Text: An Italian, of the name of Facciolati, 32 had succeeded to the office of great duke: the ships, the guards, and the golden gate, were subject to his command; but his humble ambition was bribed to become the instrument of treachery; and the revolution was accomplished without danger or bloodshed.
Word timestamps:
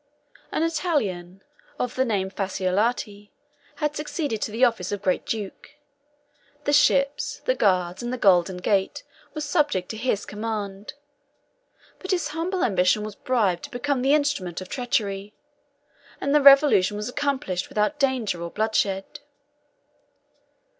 An 0.51 0.63
Italian, 0.63 1.43
of 1.77 1.93
the 1.93 2.03
name 2.05 2.25
of 2.25 2.33
Facciolati, 2.33 3.27
32 3.29 3.31
had 3.75 3.95
succeeded 3.95 4.41
to 4.41 4.49
the 4.49 4.65
office 4.65 4.91
of 4.91 5.03
great 5.03 5.27
duke: 5.27 5.75
the 6.63 6.73
ships, 6.73 7.43
the 7.45 7.53
guards, 7.53 8.01
and 8.01 8.11
the 8.11 8.17
golden 8.17 8.57
gate, 8.57 9.03
were 9.35 9.41
subject 9.41 9.89
to 9.89 9.97
his 9.97 10.25
command; 10.25 10.95
but 11.99 12.09
his 12.09 12.29
humble 12.29 12.63
ambition 12.63 13.03
was 13.03 13.13
bribed 13.13 13.63
to 13.65 13.69
become 13.69 14.01
the 14.01 14.15
instrument 14.15 14.59
of 14.59 14.69
treachery; 14.69 15.35
and 16.19 16.33
the 16.33 16.41
revolution 16.41 16.97
was 16.97 17.07
accomplished 17.07 17.69
without 17.69 17.99
danger 17.99 18.41
or 18.41 18.49
bloodshed. 18.49 19.05